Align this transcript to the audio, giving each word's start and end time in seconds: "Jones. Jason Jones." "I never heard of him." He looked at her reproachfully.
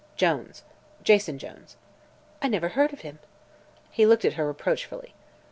"Jones. 0.15 0.63
Jason 1.03 1.37
Jones." 1.37 1.77
"I 2.41 2.47
never 2.47 2.69
heard 2.69 2.91
of 2.91 3.01
him." 3.01 3.19
He 3.91 4.07
looked 4.07 4.25
at 4.25 4.33
her 4.33 4.47
reproachfully. 4.47 5.13